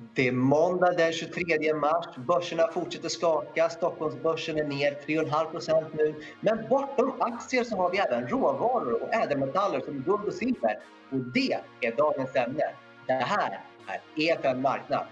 [0.00, 2.06] Det är måndag den 23 mars.
[2.16, 3.68] Börserna fortsätter skaka.
[3.68, 6.14] Stockholmsbörsen är ner 3,5% nu.
[6.40, 10.78] Men bortom aktier så har vi även råvaror och ädelmetaller som guld och silver.
[11.10, 12.64] Och det är dagens ämne.
[13.06, 15.06] Det här är EFN Marknad.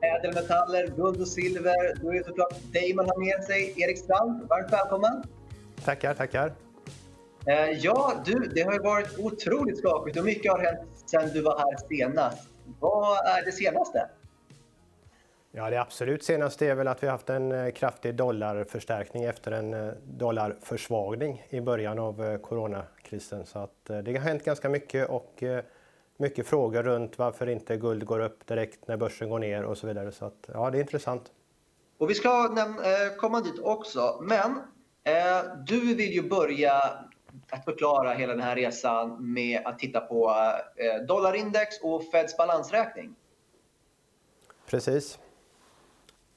[0.00, 2.02] Ädelmetaller, guld och silver.
[2.02, 3.74] Då är det såklart dig man har med sig.
[3.76, 5.22] Erik Strand, varmt välkommen.
[5.84, 6.52] Tackar, tackar.
[7.46, 11.42] Eh, ja, du, det har ju varit otroligt skakigt och mycket har hänt sedan du
[11.42, 12.48] var här senast.
[12.80, 14.08] Vad är det senaste?
[15.52, 19.52] Ja, det absolut senaste är väl att vi har haft en eh, kraftig dollarförstärkning efter
[19.52, 23.46] en eh, dollarförsvagning i början av coronakrisen.
[23.46, 25.42] Så att det har hänt ganska mycket och
[26.16, 29.86] mycket frågor runt varför inte guld går upp direkt när börsen går ner och så
[29.86, 30.12] vidare.
[30.12, 31.32] Så att, ja, det är intressant.
[31.98, 32.48] Och vi ska
[33.16, 34.60] komma dit också, men
[35.66, 36.72] du vill ju börja
[37.50, 40.30] att förklara hela den här resan med att titta på
[40.76, 43.14] eh, dollarindex och Feds balansräkning.
[44.66, 45.18] Precis.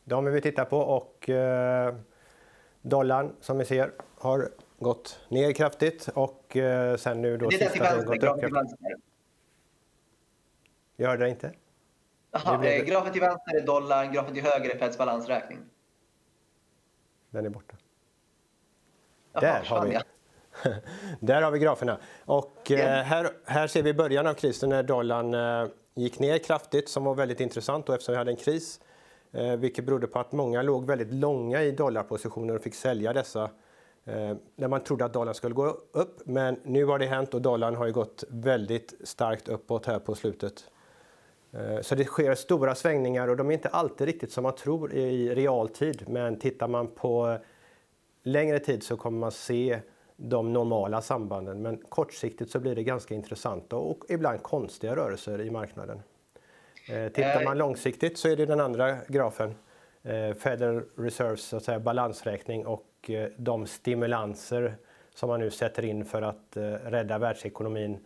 [0.03, 1.95] De vill vi titta på och eh,
[2.81, 7.49] dollarn som vi ser har gått ner kraftigt och eh, sen nu då...
[7.49, 8.95] Det är den till vänster, grafen till vänster.
[10.95, 11.53] Jag hörde det inte.
[12.31, 12.71] Aha, blev...
[12.71, 15.59] eh, grafen till vänster är dollarn, grafen till höger är Feds balansräkning.
[17.29, 17.75] Den är borta.
[19.41, 19.99] Där har vi.
[21.19, 21.97] Där har vi graferna.
[22.25, 26.89] Och eh, här, här ser vi början av krisen när dollarn eh, gick ner kraftigt
[26.89, 28.79] som var väldigt intressant och eftersom vi hade en kris
[29.31, 33.49] eh, vilket berodde på att många låg väldigt långa i dollarpositioner och fick sälja dessa
[34.55, 36.21] när man trodde att dollarn skulle gå upp.
[36.25, 40.63] Men nu har det hänt och dollarn har gått väldigt starkt uppåt här på slutet.
[41.81, 45.35] Så det sker stora svängningar och de är inte alltid riktigt som man tror i
[45.35, 46.09] realtid.
[46.09, 47.37] Men tittar man på
[48.25, 49.79] längre tid så kommer man se
[50.15, 51.61] de normala sambanden.
[51.61, 56.01] Men kortsiktigt så blir det ganska intressanta och ibland konstiga rörelser i marknaden.
[56.89, 57.57] Eh, tittar man eh.
[57.57, 59.55] långsiktigt så är det den andra grafen.
[60.03, 64.75] Eh, Federal Reserves så att säga, balansräkning och de stimulanser
[65.15, 67.97] som man nu sätter in för att rädda världsekonomin.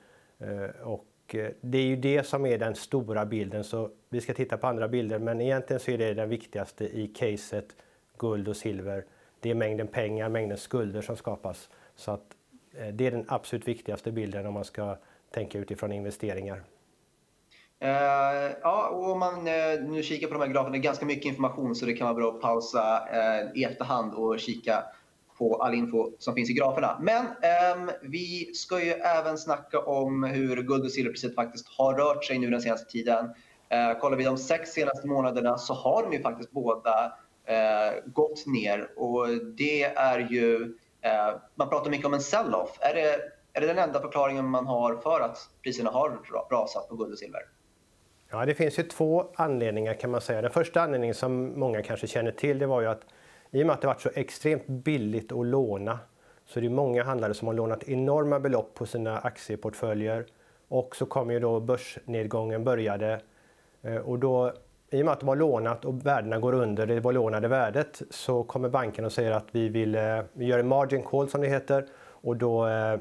[0.83, 3.63] Och det är ju det som är den stora bilden.
[3.63, 7.07] Så vi ska titta på andra bilder, men egentligen så är det den viktigaste i
[7.07, 7.75] caset
[8.17, 9.05] guld och silver
[9.39, 11.69] det är mängden pengar, mängden skulder som skapas.
[11.95, 12.35] Så att,
[12.73, 14.97] eh, det är den absolut viktigaste bilden om man ska
[15.31, 16.63] tänka utifrån investeringar.
[17.83, 21.05] Uh, ja, och om man uh, nu kikar på de här graferna, det är ganska
[21.05, 24.83] mycket information så det kan vara bra att pausa uh, i efterhand och kika
[25.37, 26.99] på all info som finns i graferna.
[27.01, 32.25] Men um, vi ska ju även snacka om hur guld och silverpriset faktiskt har rört
[32.25, 33.25] sig nu den senaste tiden.
[33.25, 37.13] Uh, kollar vi de sex senaste månaderna så har de ju faktiskt båda
[37.49, 39.27] Eh, gått ner och
[39.57, 42.77] det är ju, eh, man pratar mycket om en sell-off.
[42.79, 43.21] Är det,
[43.53, 46.19] är det den enda förklaringen man har för att priserna har
[46.51, 47.41] rasat på guld och silver?
[48.31, 50.41] Ja, det finns ju två anledningar kan man säga.
[50.41, 53.01] Den första anledningen som många kanske känner till det var ju att
[53.51, 55.99] i och med att det varit så extremt billigt att låna
[56.45, 60.25] så det är många handlare som har lånat enorma belopp på sina aktieportföljer
[60.67, 63.21] och så kom ju då börsnedgången började
[63.81, 64.53] eh, och då
[64.91, 68.43] i och med att de har lånat och värdena går under det belånade värdet så
[68.43, 71.47] kommer banken och säger att vi vill eh, vi gör en margin call som det
[71.47, 72.93] heter och då, eh,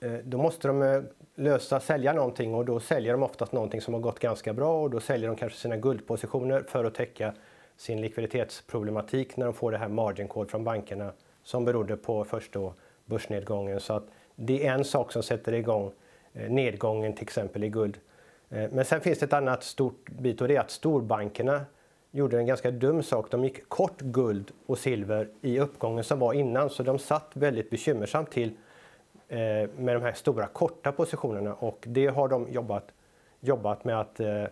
[0.00, 1.04] eh, då måste de
[1.34, 4.90] lösa, sälja någonting och då säljer de oftast någonting som har gått ganska bra och
[4.90, 7.32] då säljer de kanske sina guldpositioner för att täcka
[7.76, 11.12] sin likviditetsproblematik när de får det här margin call från bankerna
[11.42, 13.80] som berodde på först då börsnedgången.
[13.80, 14.04] Så att
[14.36, 15.92] det är en sak som sätter igång
[16.48, 17.98] nedgången till exempel i guld.
[18.50, 21.60] Eh, men sen finns det ett annat stort bit och det är att storbankerna
[22.10, 23.30] gjorde en ganska dum sak.
[23.30, 27.70] De gick kort guld och silver i uppgången som var innan så de satt väldigt
[27.70, 28.50] bekymmersamt till
[29.28, 29.38] eh,
[29.78, 32.92] med de här stora korta positionerna och det har de jobbat,
[33.40, 34.48] jobbat med att eh, eh,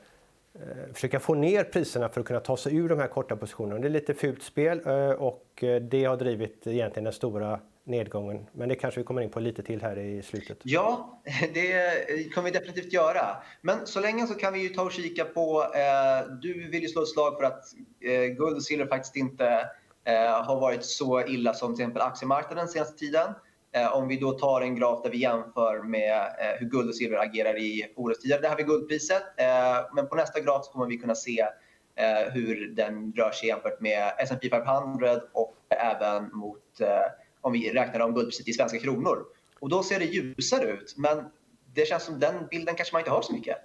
[0.93, 3.81] försöka få ner priserna för att kunna ta sig ur de här korta positionerna.
[3.81, 4.81] Det är lite fult spel
[5.19, 8.47] och det har drivit egentligen den stora nedgången.
[8.53, 10.59] Men det kanske vi kommer in på lite till här i slutet.
[10.63, 11.21] Ja,
[11.55, 13.37] det kommer vi definitivt göra.
[13.61, 16.89] Men så länge så kan vi ju ta och kika på, eh, du vill ju
[16.89, 17.65] slå ett slag för att
[18.01, 19.47] eh, guld och silver faktiskt inte
[20.05, 23.35] eh, har varit så illa som till exempel aktiemarknaden senaste tiden.
[23.73, 26.97] Eh, om vi då tar en graf där vi jämför med eh, hur guld och
[26.97, 28.41] silver agerar i orostider.
[28.41, 31.41] Det här är guldpriset, eh, men på nästa graf så kommer vi kunna se
[31.97, 36.89] eh, hur den rör sig jämfört med S&P 500 och även mot eh,
[37.45, 39.25] om vi räknar om guldpriset i svenska kronor.
[39.59, 41.25] Och då ser det ljusare ut, men
[41.75, 43.57] det känns som den bilden kanske man inte har så mycket.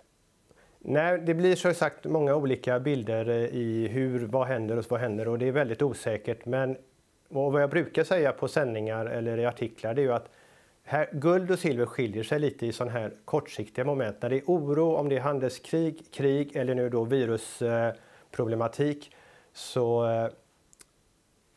[0.80, 5.00] Nej, det blir så sagt många olika bilder eh, i hur, vad händer och vad
[5.00, 6.46] händer och det är väldigt osäkert.
[6.46, 6.78] Men
[7.30, 10.30] vad jag brukar säga på sändningar eller i artiklar det är ju att
[10.84, 14.22] här, guld och silver skiljer sig lite i sådana här kortsiktiga moment.
[14.22, 19.16] När det är oro, om det är handelskrig, krig eller nu då virusproblematik
[19.54, 20.28] så eh,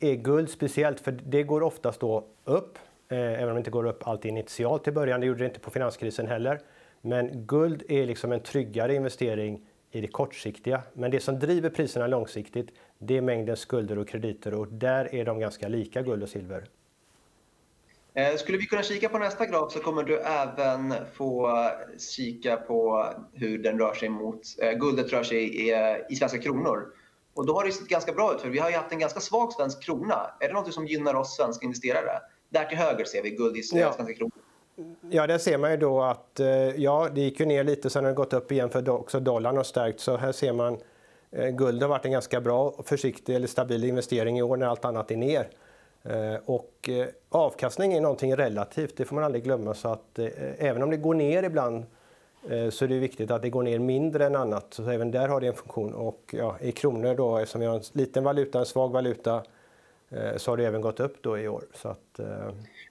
[0.05, 2.79] är guld speciellt för det går oftast då upp,
[3.09, 5.21] eh, även om det inte går upp alltid initialt i början.
[5.21, 6.61] Det gjorde det inte på finanskrisen heller.
[7.01, 9.61] Men guld är liksom en tryggare investering
[9.91, 10.83] i det kortsiktiga.
[10.93, 15.25] Men det som driver priserna långsiktigt, det är mängden skulder och krediter och där är
[15.25, 16.65] de ganska lika guld och silver.
[18.15, 21.51] Eh, skulle vi kunna kika på nästa graf så kommer du även få
[22.17, 26.39] kika på hur den rör sig mot, eh, guldet rör sig i, eh, i svenska
[26.39, 26.87] kronor.
[27.35, 29.53] Och då har det sett ganska bra ut för vi har haft en ganska svag
[29.53, 30.31] svensk krona.
[30.41, 32.21] Är det något som gynnar oss svenska investerare?
[32.49, 34.15] Där till höger ser vi guld i svenska ja.
[34.15, 34.33] kronor.
[35.11, 36.41] Ja, där ser man ju då att
[36.77, 39.57] ja, det gick ju ner lite, sen har det gått upp igen för också dollarn
[39.57, 40.01] har stärkt.
[40.01, 40.79] Så här ser man
[41.53, 45.11] guld har varit en ganska bra, försiktig eller stabil investering i år när allt annat
[45.11, 45.49] är ner.
[46.05, 49.75] Eh, och eh, avkastning är någonting relativt, det får man aldrig glömma.
[49.75, 51.85] Så att eh, även om det går ner ibland
[52.71, 54.75] så är det viktigt att det går ner mindre än annat.
[54.75, 55.95] Så även där har det en funktion.
[55.95, 59.43] Och ja, i kronor då, eftersom vi har en liten valuta, en svag valuta,
[60.37, 61.65] så har det även gått upp då i år.
[61.75, 62.21] Så att,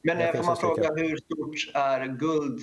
[0.02, 2.60] Men får man fråga hur stort är guld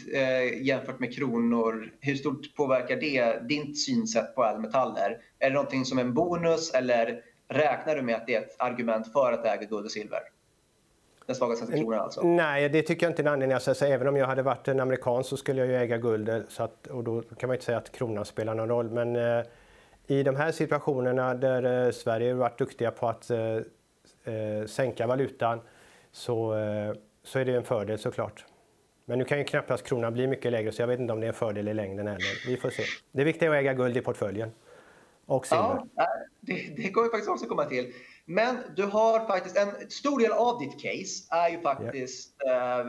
[0.66, 1.92] jämfört med kronor?
[2.00, 5.18] Hur stort påverkar det ditt synsätt på ädelmetaller?
[5.38, 9.12] Är det någonting som en bonus eller räknar du med att det är ett argument
[9.12, 10.20] för att äga guld och silver?
[11.28, 12.22] Den svaga svenska kronan alltså?
[12.22, 13.54] Nej, det tycker jag inte är en anledning.
[13.54, 16.28] Alltså, även om jag hade varit en amerikan så skulle jag ju äga guld.
[16.28, 18.90] Eh, så att, och då kan man inte säga att kronan spelar någon roll.
[18.90, 19.44] Men eh,
[20.06, 25.06] i de här situationerna där eh, Sverige har varit duktiga på att eh, eh sänka
[25.06, 25.60] valutan
[26.12, 26.92] så, eh,
[27.22, 28.44] så är det en fördel såklart.
[29.04, 31.26] Men nu kan ju knappast kronan bli mycket lägre så jag vet inte om det
[31.26, 32.46] är en fördel i längden heller.
[32.46, 32.82] Vi får se.
[33.12, 34.50] Det viktiga är att äga guld i portföljen.
[35.28, 35.82] Och silver.
[35.94, 36.08] Ja,
[36.40, 37.92] det, det kommer vi faktiskt också komma till.
[38.24, 42.86] Men du har faktiskt en stor del av ditt case är ju faktiskt yeah.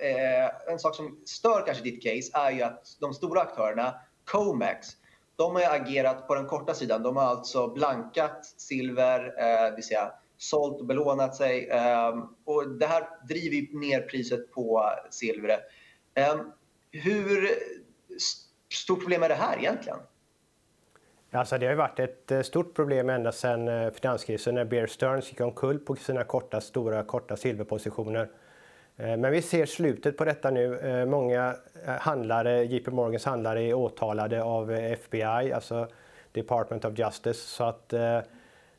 [0.00, 3.94] äh, äh, en sak som stör kanske ditt case är ju att de stora aktörerna
[4.24, 4.88] Comex
[5.36, 7.02] de har agerat på den korta sidan.
[7.02, 11.68] De har alltså blankat silver, äh, det vill säga sålt och belånat sig.
[11.68, 15.60] Äh, och det här driver ner priset på silvret.
[16.14, 16.36] Äh,
[16.90, 17.48] hur
[18.72, 19.98] stort problem är det här egentligen?
[21.34, 25.30] Alltså det har varit ett eh, stort problem ända sedan eh, finanskrisen när Bear Stearns
[25.30, 28.28] gick omkull på sina korta, stora, korta silverpositioner.
[28.96, 31.06] Eh, men vi ser slutet på detta nu.
[31.06, 31.54] Många
[31.86, 35.88] handlare, JP Morgans handlare är åtalade av FBI, alltså
[36.32, 37.40] Department of Justice.
[37.40, 37.92] Så att,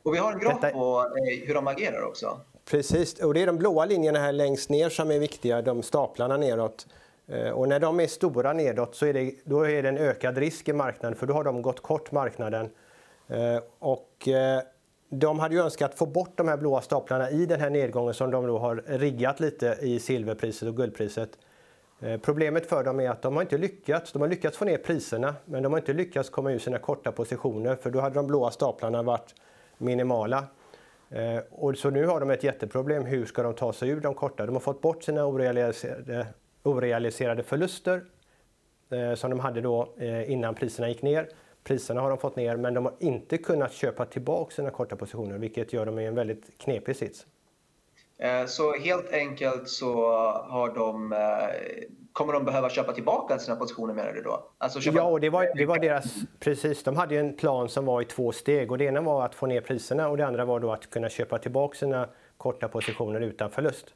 [0.04, 0.74] och vi har en graf detta...
[0.74, 1.12] på
[1.46, 2.40] hur de agerar också.
[2.66, 6.38] Precis, och det är de blåa linjerna här längst ner som är viktiga, de staplarna
[6.38, 6.88] neråt.
[7.28, 10.38] Eh, och när de är stora nedåt så är det, då är det en ökad
[10.38, 12.70] risk i marknaden för då har de gått kort marknaden.
[13.28, 14.62] Eh, och eh,
[15.10, 18.32] de hade ju önskat få bort de här blåa staplarna i den här nedgången som
[18.32, 21.30] de då har riggat lite i silverpriset och guldpriset.
[22.22, 24.12] Problemet för dem är att de har inte lyckats.
[24.12, 27.12] De har lyckats få ner priserna men de har inte lyckats komma ur sina korta
[27.12, 29.36] positioner för då hade de blåa staplarna varit
[29.78, 30.44] minimala.
[31.50, 33.06] Och så nu har de ett jätteproblem.
[33.06, 34.46] Hur ska de ta sig ur de korta?
[34.46, 36.28] De har fått bort sina orealiserade
[36.66, 38.04] orealiserade förluster
[38.90, 41.30] eh, som de hade då eh, innan priserna gick ner.
[41.64, 45.38] Priserna har de fått ner, men de har inte kunnat köpa tillbaka sina korta positioner,
[45.38, 47.26] vilket gör dem i en väldigt knepig sits.
[48.18, 50.08] Eh, så helt enkelt så
[50.50, 51.16] har de,
[52.14, 54.44] kommer de behöva köpa tillbaka sina positioner menar du då?
[54.58, 54.98] Alltså köpa...
[54.98, 56.84] Ja, och det var, det var deras, precis.
[56.84, 59.46] De hade en plan som var i två steg och det ena var att få
[59.46, 63.52] ner priserna och det andra var då att kunna köpa tillbaka sina korta positioner utan
[63.52, 63.94] förlust.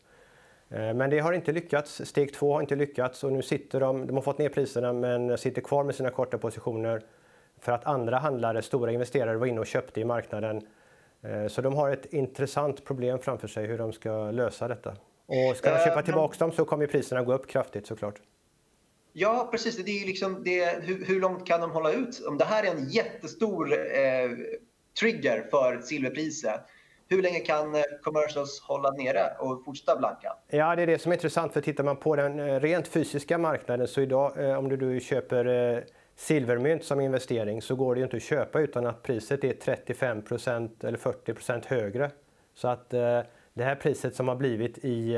[0.69, 2.01] Eh, men det har inte lyckats.
[2.05, 5.37] Steg två har inte lyckats och nu sitter de, de har fått ner priserna men
[5.37, 7.01] sitter kvar med sina korta positioner
[7.59, 10.67] för att andra handlare, stora investerare var inne och köpte i marknaden.
[11.21, 14.95] Eh, så de har ett intressant problem framför sig hur de ska lösa detta.
[15.25, 18.21] Och ska de köpa tillbaka dem så kommer priserna gå upp kraftigt såklart.
[19.13, 19.85] Ja, precis.
[19.85, 22.25] Det är liksom det, hur, hur, långt kan de hålla ut?
[22.27, 24.29] Om det här är en jättestor eh,
[24.99, 26.61] trigger för silverpriset
[27.09, 30.33] hur länge kan eh, commercials hålla nere och fortsätta blanka?
[30.47, 31.53] Ja, det är det som är intressant.
[31.53, 35.85] För tittar man på den eh, rent fysiska marknaden så idag, eh, om du köper
[36.15, 40.97] silvermynt som investering så går det inte att köpa utan att priset är 35% eller
[40.97, 42.11] 40% högre.
[42.53, 45.17] Så att det här priset som har blivit i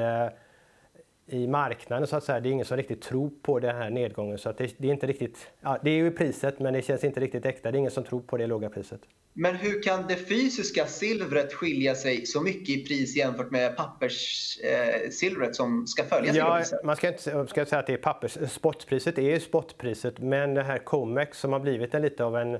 [1.34, 2.40] i marknaden så att säga.
[2.40, 4.38] Det är ingen som riktigt tror på den här nedgången.
[4.38, 7.04] Så att det, det, är inte riktigt, ja, det är ju priset men det känns
[7.04, 7.72] inte riktigt äkta.
[7.72, 9.02] Det är ingen som tror på det låga priset.
[9.34, 15.50] Men hur kan det fysiska silvret skilja sig så mycket i pris jämfört med papperssilvret
[15.50, 18.38] eh, som ska följa ja, Man ska inte ska säga att det är pappers.
[18.52, 22.60] Spotpriset är ju spotpriset men det här Comex som har blivit en lite av en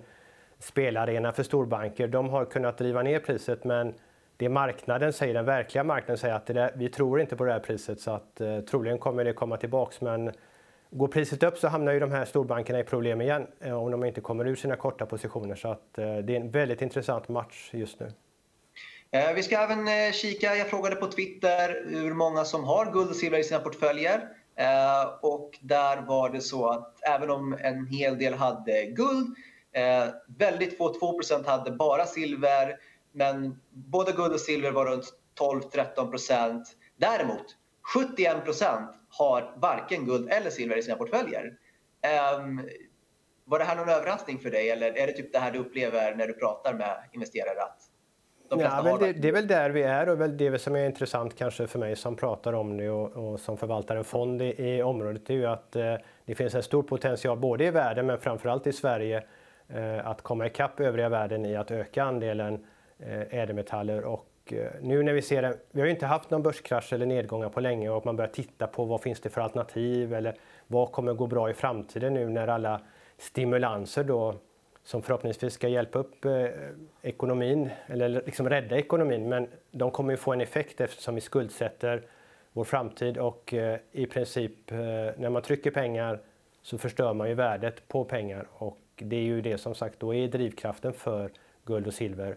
[0.60, 2.08] spelarena för storbanker.
[2.08, 3.94] De har kunnat driva ner priset men
[4.42, 7.60] det marknaden säger, den verkliga marknaden säger att där, vi tror inte på det här
[7.60, 10.02] priset så att eh, troligen kommer det komma tillbaks.
[10.02, 10.32] Men
[10.90, 14.04] går priset upp så hamnar ju de här storbankerna i problem igen eh, om de
[14.04, 15.56] inte kommer ur sina korta positioner.
[15.56, 18.12] Så att eh, det är en väldigt intressant match just nu.
[19.12, 23.10] Eh, vi ska även eh, kika, jag frågade på Twitter hur många som har guld
[23.10, 24.28] och silver i sina portföljer.
[24.56, 29.36] Eh, och där var det så att även om en hel del hade guld,
[29.74, 32.78] eh, väldigt få, 2 hade bara silver,
[33.12, 36.64] men både guld och silver var runt 12-13%
[37.02, 37.46] Däremot
[37.96, 41.54] 71% har varken guld eller silver i sina portföljer.
[42.02, 42.62] Ehm,
[43.46, 46.16] var det här någon överraskning för dig eller är det typ det här du upplever
[46.16, 47.62] när du pratar med investerare?
[47.62, 47.78] Att
[48.50, 50.86] de ja, men det, det, är väl där vi är och väl det som är
[50.86, 54.46] intressant kanske för mig som pratar om det och, och som förvaltar en fond i,
[54.46, 58.20] i området är ju att eh, det finns en stor potential både i världen men
[58.20, 59.24] framförallt i Sverige
[59.68, 62.66] eh, att komma ikapp övriga världen i att öka andelen
[63.06, 66.44] Eh, ädelmetaller och eh, nu när vi ser det, vi har ju inte haft någon
[66.44, 70.14] börskrasch eller nedgångar på länge och man börjar titta på vad finns det för alternativ
[70.14, 70.36] eller
[70.68, 72.82] vad kommer gå bra i framtiden nu när alla
[73.18, 74.36] stimulanser då
[74.84, 76.46] som förhoppningsvis ska hjälpa upp eh,
[77.02, 79.30] ekonomin eller liksom rädda ekonomin.
[79.30, 82.04] Men de kommer ju få en effekt eftersom vi skuldsätter
[82.54, 83.54] vår framtid och
[83.92, 84.72] i princip
[85.18, 86.20] när man trycker pengar
[86.62, 90.14] så förstör man ju värdet på pengar och det är ju det som sagt då
[90.14, 91.32] är drivkraften för
[91.66, 92.36] guld och silver.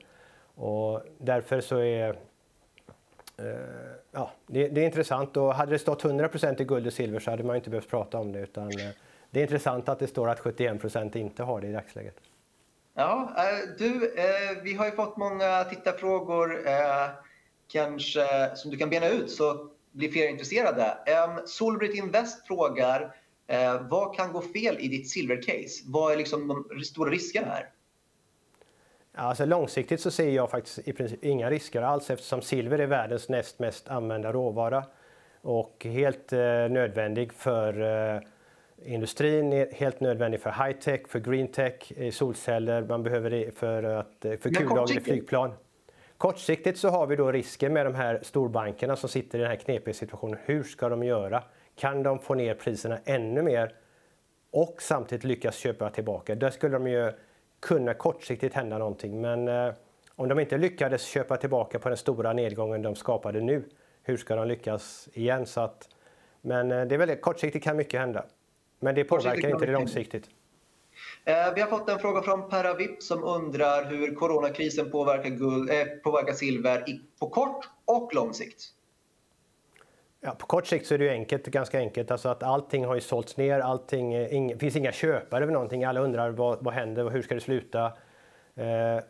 [0.54, 2.08] Och därför så är
[3.36, 3.44] eh,
[4.12, 7.30] ja, det, det, är intressant och hade det stått 100% i guld och silver så
[7.30, 8.90] hade man inte behövt prata om det utan eh,
[9.30, 12.16] det är intressant att det står att 71% inte har det i dagsläget.
[12.94, 17.08] Ja, eh, du, eh, vi har ju fått många tittarfrågor eh,
[17.68, 20.98] kanske som du kan bena ut så blir fler intresserade.
[21.46, 23.14] Solbrit Invest frågar
[23.90, 25.84] vad kan gå fel i ditt silvercase?
[25.86, 27.70] Vad är liksom de stora riskerna här?
[29.14, 33.28] Alltså långsiktigt så ser jag faktiskt i princip inga risker alls eftersom silver är världens
[33.28, 34.84] näst mest använda råvara
[35.40, 36.32] och helt
[36.70, 38.22] nödvändig för
[38.84, 44.54] Industrin är helt nödvändig för high-tech, för green-tech, solceller, man behöver det för, att, för
[44.54, 45.52] kullager flygplan.
[46.16, 49.56] Kortsiktigt så har vi då risken med de här storbankerna som sitter i den här
[49.56, 50.38] knepiga situationen.
[50.44, 51.42] Hur ska de göra?
[51.76, 53.74] Kan de få ner priserna ännu mer
[54.50, 56.34] och samtidigt lyckas köpa tillbaka?
[56.34, 57.12] Där skulle de ju
[57.64, 59.20] kunna kortsiktigt hända någonting.
[59.20, 59.72] Men eh,
[60.16, 63.64] om de inte lyckades köpa tillbaka på den stora nedgången de skapade nu,
[64.02, 65.46] hur ska de lyckas igen?
[65.46, 65.88] Så att,
[66.40, 68.24] men eh, det är väldigt kortsiktigt kan mycket hända.
[68.80, 70.24] Men det påverkar inte det långsiktigt.
[71.24, 75.70] Eh, vi har fått en fråga från Perra Vipp som undrar hur coronakrisen påverkar, guld,
[75.70, 76.84] eh, påverkar silver
[77.20, 78.64] på kort och lång sikt.
[80.26, 82.10] Ja, på kort sikt så är det enkelt, ganska enkelt.
[82.10, 85.84] Alltså att allting har ju sålts ner, allting, eh, det finns inga köpare för någonting.
[85.84, 87.92] Alla undrar vad, vad händer och hur ska det sluta?
[88.54, 89.04] Eh,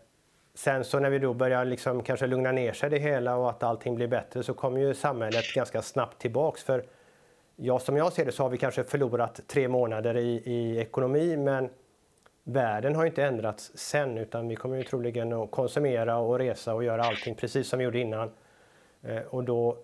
[0.55, 3.63] sen så när vi då börjar liksom kanske lugna ner sig det hela och att
[3.63, 6.63] allting blir bättre så kommer ju samhället ganska snabbt tillbaks.
[6.63, 6.85] För
[7.57, 11.37] ja, som jag ser det så har vi kanske förlorat tre månader i, i ekonomi
[11.37, 11.71] men
[12.45, 16.85] världen har inte ändrats sen utan vi kommer ju troligen att konsumera och resa och
[16.85, 18.31] göra allting precis som vi gjorde innan.
[19.03, 19.79] Eh, och då,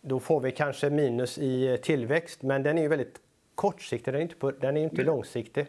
[0.00, 3.20] då får vi kanske minus i tillväxt men den är ju väldigt
[3.54, 5.66] kortsiktig, den är inte, på, den är inte men, långsiktig.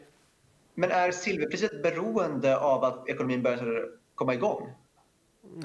[0.73, 4.69] Men är silverpriset beroende av att ekonomin börjar komma igång?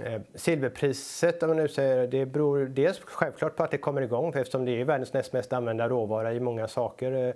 [0.05, 4.33] Eh, silverpriset, om man nu säger det, beror dels självklart på att det kommer igång
[4.35, 7.35] eftersom det är världens näst mest använda råvara i många saker.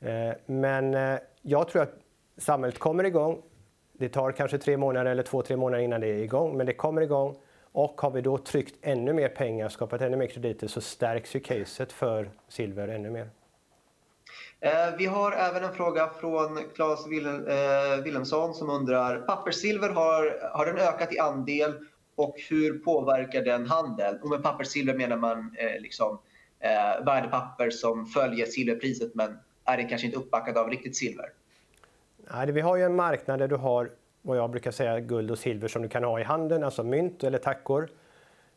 [0.00, 1.94] Eh, eh, men jag tror att
[2.36, 3.42] samhället kommer igång.
[3.92, 6.74] Det tar kanske tre månader eller två, tre månader innan det är igång, men det
[6.74, 7.36] kommer igång.
[7.74, 11.40] Och har vi då tryckt ännu mer pengar, skapat ännu mer krediter, så stärks ju
[11.40, 13.30] caset för silver ännu mer.
[14.60, 17.06] Eh, vi har även en fråga från Claes
[18.04, 21.74] Wilhelmsson eh, som undrar papperssilver har, har den ökat i andel
[22.14, 24.18] och hur påverkar den handeln?
[24.22, 26.18] Och med papperssilver menar man eh, liksom,
[26.60, 31.28] eh, värdepapper som följer silverpriset men är det kanske inte uppbackat av riktigt silver.
[32.32, 33.90] Nej, vi har ju en marknad där du har
[34.26, 37.24] vad jag brukar säga guld och silver som du kan ha i handen, alltså mynt
[37.24, 37.88] eller tackor.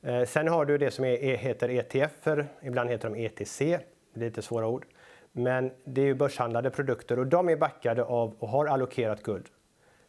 [0.01, 2.27] Eh, sen har du det som är, heter ETF,
[2.61, 3.73] ibland heter de ETC, det
[4.13, 4.85] är lite svåra ord.
[5.31, 9.45] Men det är ju börshandlade produkter och de är backade av och har allokerat guld.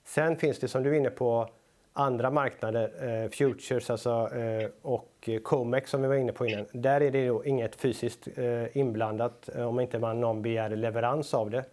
[0.04, 1.48] Sen finns det som du är inne på
[1.92, 2.90] andra marknader,
[3.24, 6.66] eh, futures alltså, eh, och Comex som vi var inne på innan.
[6.72, 11.34] Där är det då inget fysiskt eh, inblandat eh, om inte man någon begär leverans
[11.34, 11.64] av det.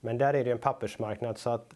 [0.00, 1.74] Men där är det en pappersmarknad så att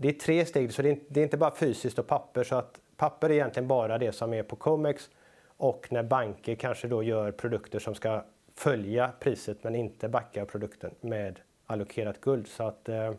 [0.00, 2.44] det är tre steg, så det är, det är inte bara fysiskt och papper.
[2.44, 5.10] Så att papper är egentligen bara det som är på Comex
[5.56, 8.24] och när banker kanske då gör produkter som ska
[8.54, 12.48] följa priset men inte backa produkten med allokerat guld.
[12.48, 13.12] Så att, eh,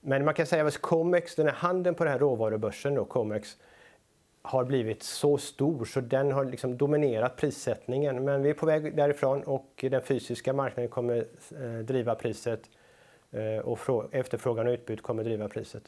[0.00, 3.56] men man kan säga att Comex, den här handeln på den här råvarubörsen då, Comex,
[4.42, 8.24] har blivit så stor så den har liksom dominerat prissättningen.
[8.24, 11.26] Men vi är på väg därifrån och den fysiska marknaden kommer
[11.62, 12.70] eh, driva priset
[13.36, 15.82] Eh, och efterfrågan och utbud kommer driva priset.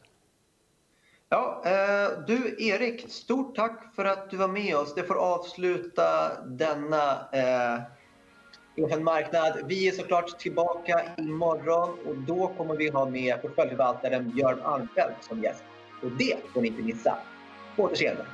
[1.28, 4.95] Ja, eh, du Erik, stort tack för att du var med oss.
[4.95, 9.52] Det får avsluta denna eh, marknad.
[9.67, 15.43] Vi är såklart tillbaka imorgon och då kommer vi ha med portföljförvaltaren Björn Arnfeldt som
[15.43, 15.64] gäst.
[16.02, 17.19] Och det får ni inte missa.
[17.76, 18.26] På återseende!